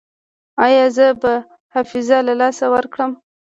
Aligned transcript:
ایا 0.65 0.85
زه 0.97 1.07
به 1.21 1.33
حافظه 1.73 2.17
له 2.27 2.33
لاسه 2.41 2.65
ورکړم؟ 2.73 3.11